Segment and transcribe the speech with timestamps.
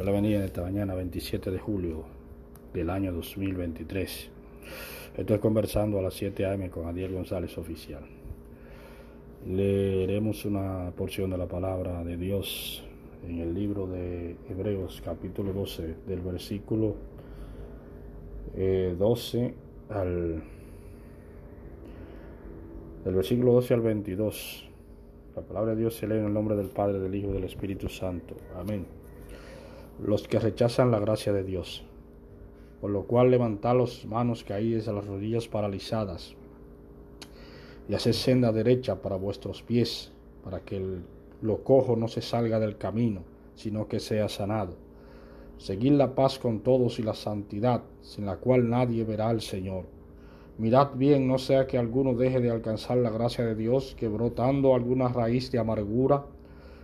[0.00, 2.04] Yo la venía esta mañana, 27 de julio
[2.72, 4.30] del año 2023.
[5.18, 6.70] Estoy conversando a las 7 a.m.
[6.70, 8.00] con Adiel González Oficial.
[9.46, 12.82] Leeremos una porción de la palabra de Dios
[13.28, 16.96] en el libro de Hebreos capítulo 12 del versículo
[18.54, 19.54] 12 eh,
[19.90, 20.42] al
[23.04, 24.70] del versículo 12 al 22.
[25.36, 27.44] La palabra de Dios se lee en el nombre del Padre, del Hijo y del
[27.44, 28.34] Espíritu Santo.
[28.56, 28.99] Amén.
[30.02, 31.84] Los que rechazan la gracia de Dios.
[32.80, 36.34] Por lo cual levantad las manos caídas a las rodillas paralizadas
[37.88, 40.12] y haced senda derecha para vuestros pies,
[40.44, 41.02] para que el,
[41.42, 43.22] lo cojo no se salga del camino,
[43.54, 44.74] sino que sea sanado.
[45.58, 49.84] Seguid la paz con todos y la santidad, sin la cual nadie verá al Señor
[50.60, 54.74] Mirad bien, no sea que alguno deje de alcanzar la gracia de Dios, que brotando
[54.74, 56.26] alguna raíz de amargura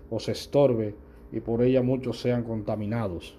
[0.09, 0.95] os estorbe
[1.33, 3.39] y por ella muchos sean contaminados.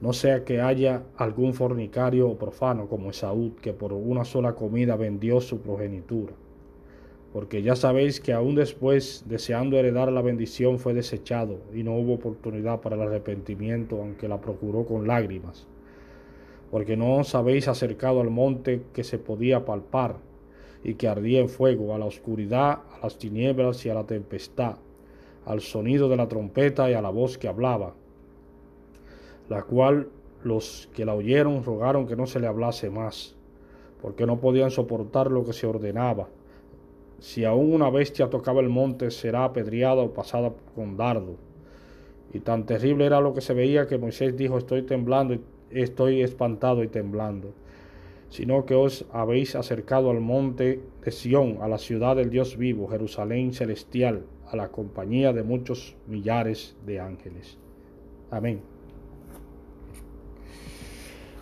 [0.00, 4.96] No sea que haya algún fornicario o profano como Esaú, que por una sola comida
[4.96, 6.32] vendió su progenitura.
[7.32, 12.14] Porque ya sabéis que aún después, deseando heredar la bendición, fue desechado y no hubo
[12.14, 15.66] oportunidad para el arrepentimiento, aunque la procuró con lágrimas
[16.70, 20.16] porque no os habéis acercado al monte que se podía palpar
[20.84, 24.76] y que ardía en fuego, a la oscuridad, a las tinieblas y a la tempestad,
[25.48, 27.94] al sonido de la trompeta y a la voz que hablaba,
[29.48, 30.08] la cual
[30.44, 33.34] los que la oyeron rogaron que no se le hablase más,
[34.02, 36.28] porque no podían soportar lo que se ordenaba.
[37.18, 41.36] Si aún una bestia tocaba el monte, será apedreada o pasada con dardo.
[42.32, 45.34] Y tan terrible era lo que se veía que Moisés dijo, estoy temblando
[45.70, 47.52] estoy espantado y temblando,
[48.30, 52.88] sino que os habéis acercado al monte de Sión, a la ciudad del Dios vivo,
[52.88, 57.58] Jerusalén celestial, a la compañía de muchos millares de ángeles.
[58.30, 58.60] Amén.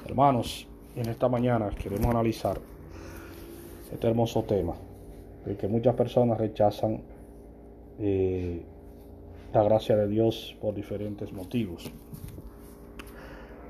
[0.05, 2.61] Hermanos, en esta mañana queremos analizar
[3.93, 4.75] este hermoso tema,
[5.45, 7.03] de que muchas personas rechazan
[7.99, 8.63] eh,
[9.53, 11.91] la gracia de Dios por diferentes motivos.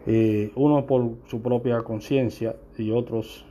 [0.06, 3.44] Eh, uno por su propia conciencia y otros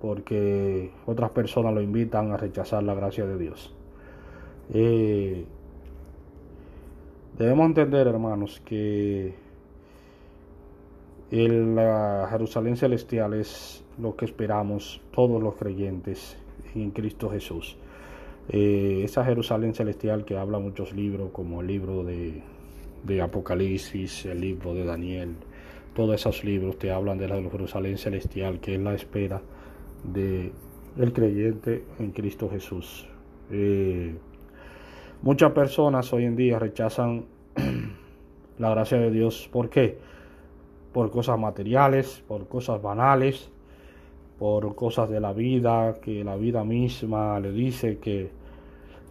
[0.00, 3.72] porque otras personas lo invitan a rechazar la gracia de Dios.
[4.74, 5.44] Eh,
[7.38, 9.34] debemos entender, hermanos, que
[11.30, 16.36] la Jerusalén celestial es lo que esperamos todos los creyentes
[16.74, 17.76] en Cristo Jesús.
[18.48, 24.74] Eh, esa Jerusalén celestial que habla muchos libros, como el libro de Apocalipsis, el libro
[24.74, 25.34] de Daniel,
[25.96, 29.40] todos esos libros te hablan de la Jerusalén celestial, que es la espera
[30.04, 30.52] de
[30.98, 33.08] el creyente en Cristo Jesús.
[33.50, 34.14] Eh,
[35.22, 37.24] muchas personas hoy en día rechazan
[38.58, 39.48] la gracia de Dios.
[39.50, 39.96] ¿Por qué?
[40.92, 43.50] Por cosas materiales, por cosas banales,
[44.38, 48.30] por cosas de la vida, que la vida misma le dice que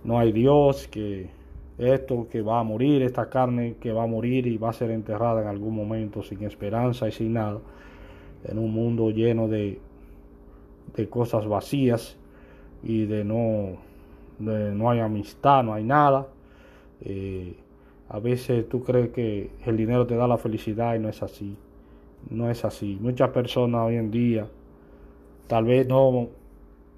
[0.03, 1.31] no hay Dios, que
[1.78, 4.91] esto que va a morir, esta carne que va a morir y va a ser
[4.91, 7.59] enterrada en algún momento sin esperanza y sin nada,
[8.46, 9.80] en un mundo lleno de,
[10.96, 12.18] de cosas vacías
[12.84, 13.78] y de no,
[14.40, 16.28] no hay amistad, no hay nada.
[17.02, 17.56] Eh,
[18.08, 21.58] a veces tú crees que el dinero te da la felicidad y no es así.
[22.30, 22.97] No es así.
[23.02, 24.47] Muchas personas hoy en día
[25.47, 26.30] tal vez no,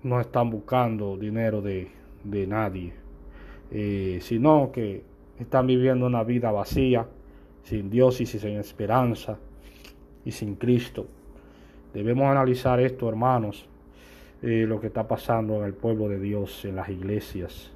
[0.03, 1.87] no están buscando dinero de,
[2.23, 3.06] de nadie
[3.71, 5.03] eh, sino que
[5.39, 7.05] están viviendo una vida vacía,
[7.63, 9.37] sin Dios y sin esperanza
[10.23, 11.05] y sin Cristo.
[11.93, 13.67] Debemos analizar esto, hermanos,
[14.41, 17.71] eh, lo que está pasando en el pueblo de Dios, en las iglesias.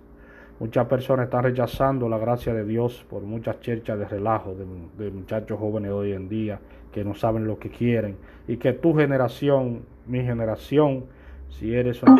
[0.59, 5.59] Muchas personas están rechazando la gracia de Dios por muchas cherchas de relajo de, muchachos
[5.59, 6.59] jóvenes hoy en día
[6.91, 11.05] que no saben lo que quieren y que tu generación, mi generación,
[11.49, 12.15] si eres una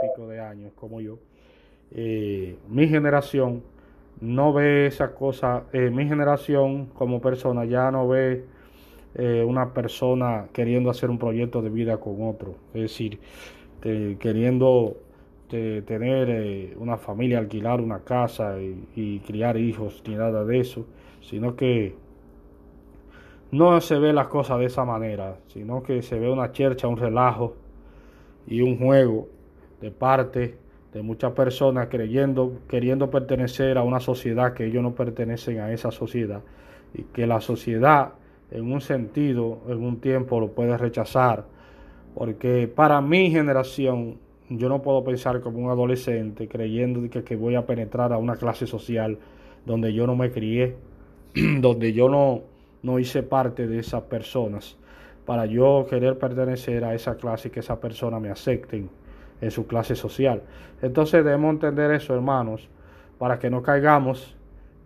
[0.00, 1.18] pico de años como yo,
[1.94, 3.62] eh, mi generación
[4.20, 8.44] no ve esa cosa, eh, mi generación como persona ya no ve
[9.14, 13.18] eh, una persona queriendo hacer un proyecto de vida con otro, es decir,
[13.82, 14.96] queriendo
[15.48, 20.86] tener una familia, alquilar una casa y, criar hijos, ni nada de eso,
[21.20, 21.96] sino que
[23.50, 26.96] no se ve las cosas de esa manera, sino que se ve una chercha, un
[26.96, 27.56] relajo
[28.46, 29.28] y un juego
[29.80, 30.56] de parte
[30.92, 35.90] de muchas personas creyendo, queriendo pertenecer a una sociedad que ellos no pertenecen a esa
[35.90, 36.42] sociedad.
[36.94, 38.12] Y que la sociedad
[38.50, 41.46] en un sentido, en un tiempo lo puede rechazar,
[42.14, 44.18] porque para mi generación
[44.50, 48.36] yo no puedo pensar como un adolescente creyendo que, que voy a penetrar a una
[48.36, 49.18] clase social
[49.64, 50.76] donde yo no me crié,
[51.60, 52.42] donde yo no,
[52.82, 54.76] no hice parte de esas personas,
[55.24, 58.90] para yo querer pertenecer a esa clase y que esa persona me acepten
[59.42, 60.40] en su clase social.
[60.80, 62.68] Entonces debemos entender eso, hermanos,
[63.18, 64.34] para que no caigamos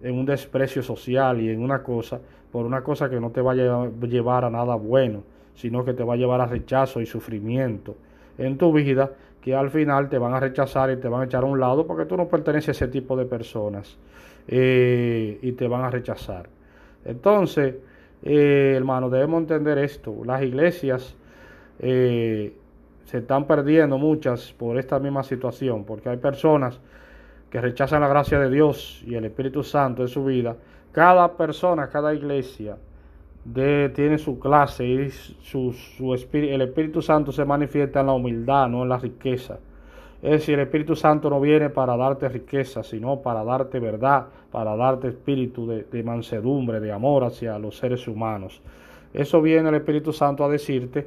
[0.03, 2.19] en un desprecio social y en una cosa,
[2.51, 5.23] por una cosa que no te va a llevar a nada bueno,
[5.55, 7.95] sino que te va a llevar a rechazo y sufrimiento
[8.39, 11.45] en tu vida, que al final te van a rechazar y te van a echar
[11.45, 13.97] a un lado porque tú no perteneces a ese tipo de personas
[14.49, 16.49] eh, y te van a rechazar.
[17.05, 17.75] Entonces,
[18.23, 20.15] eh, hermano, debemos entender esto.
[20.25, 21.15] Las iglesias
[21.79, 22.53] eh,
[23.07, 26.81] se están perdiendo muchas por esta misma situación, porque hay personas
[27.51, 30.57] que rechazan la gracia de Dios y el Espíritu Santo en su vida.
[30.91, 32.77] Cada persona, cada iglesia
[33.45, 35.73] de, tiene su clase y su,
[36.15, 39.59] espíritu, el Espíritu Santo se manifiesta en la humildad, no en la riqueza.
[40.21, 44.75] Es decir, el Espíritu Santo no viene para darte riqueza, sino para darte verdad, para
[44.75, 48.61] darte espíritu de mansedumbre, de amor hacia los seres humanos.
[49.15, 51.07] Eso viene el Espíritu Santo a decirte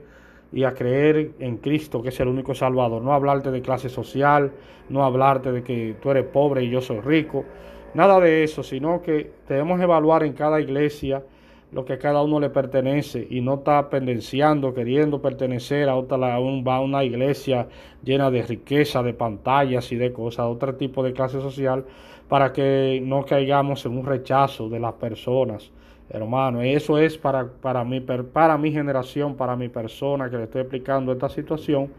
[0.51, 3.01] y a creer en Cristo, que es el único Salvador.
[3.01, 4.51] No hablarte de clase social,
[4.89, 7.45] no hablarte de que tú eres pobre y yo soy rico,
[7.93, 11.23] nada de eso, sino que debemos evaluar en cada iglesia
[11.71, 16.33] lo que a cada uno le pertenece y no está pendenciando, queriendo pertenecer a, otra,
[16.33, 17.67] a, una iglesia
[18.03, 21.85] llena de riqueza, de pantallas y de cosas, otro tipo de clase social,
[22.27, 25.71] para que no caigamos en un rechazo de las personas
[26.09, 26.61] hermano.
[26.61, 31.11] Eso es para, para, mi, para mi generación, para mi persona que le estoy explicando
[31.11, 31.89] esta situación,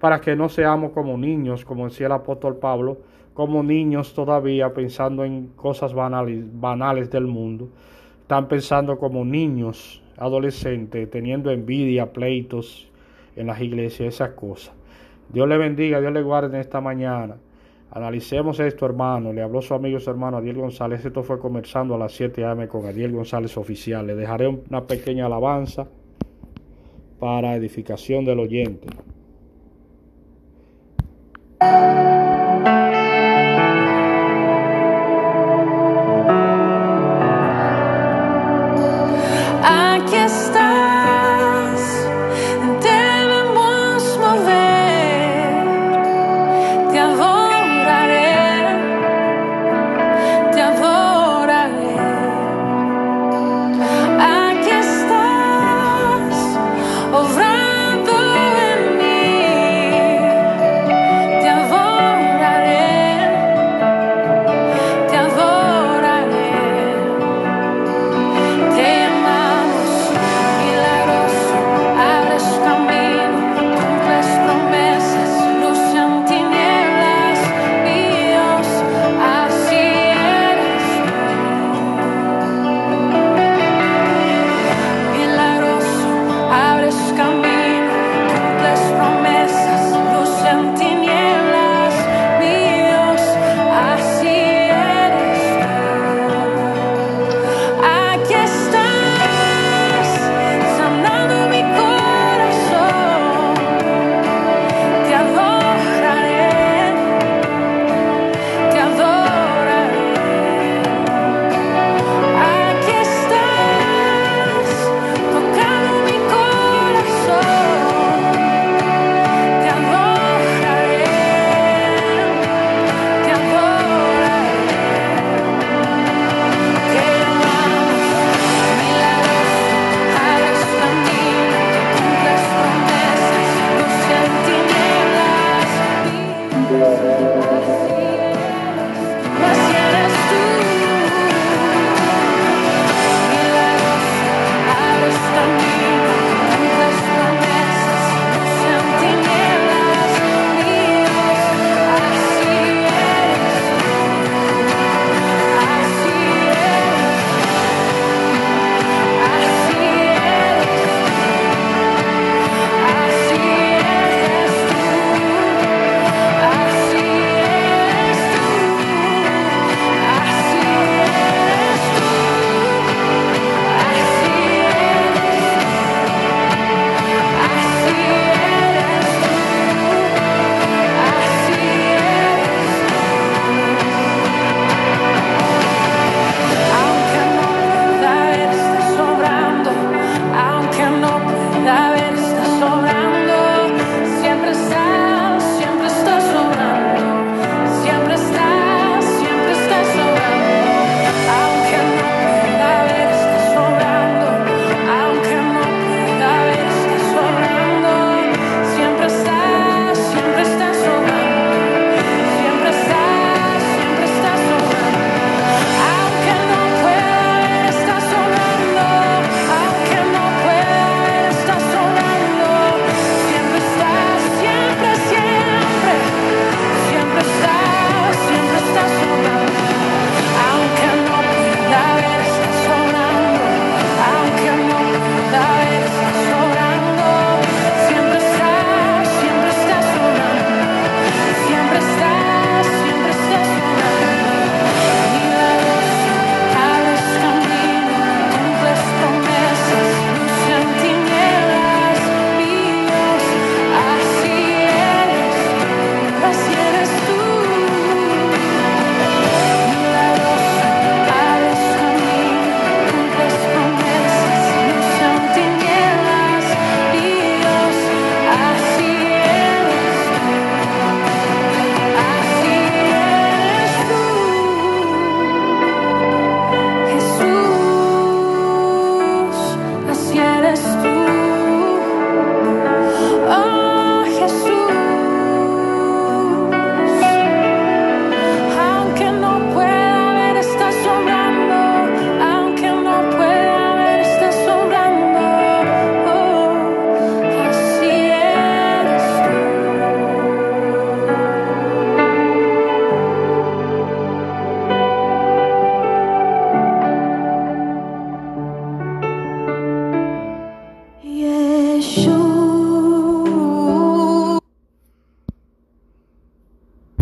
[0.00, 2.98] para que no seamos como niños, como decía el apóstol Pablo,
[3.32, 7.68] como niños todavía pensando en cosas banales, banales del mundo.
[8.22, 12.88] Están pensando como niños, adolescentes, teniendo envidia, pleitos
[13.36, 14.74] en las iglesias, esas cosas.
[15.28, 17.36] Dios le bendiga, Dios le guarde en esta mañana.
[17.94, 19.32] Analicemos esto, hermano.
[19.32, 21.04] Le habló su amigo su hermano Adiel González.
[21.04, 24.04] Esto fue conversando a las 7 am con Adiel González Oficial.
[24.04, 25.86] Le dejaré una pequeña alabanza
[27.20, 28.88] para edificación del oyente.